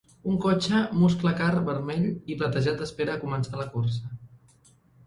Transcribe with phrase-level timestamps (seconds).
[0.29, 4.15] Un cotxe "muscle car" vermell i platejat espera a començar la cursa.